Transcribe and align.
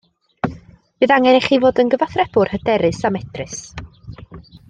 Bydd 1.03 1.13
angen 1.15 1.37
i 1.39 1.43
chi 1.47 1.59
fod 1.65 1.81
yn 1.83 1.91
gyfathrebwr 1.93 2.53
hyderus 2.55 3.03
a 3.11 3.13
medrus 3.17 3.61